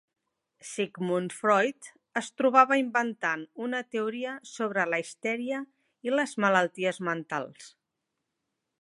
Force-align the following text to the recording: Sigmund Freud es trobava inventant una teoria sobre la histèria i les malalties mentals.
Sigmund 0.67 1.35
Freud 1.39 1.89
es 2.21 2.29
trobava 2.41 2.79
inventant 2.83 3.45
una 3.67 3.83
teoria 3.97 4.33
sobre 4.55 4.89
la 4.95 5.03
histèria 5.05 5.63
i 6.09 6.19
les 6.19 6.37
malalties 6.47 7.05
mentals. 7.11 7.73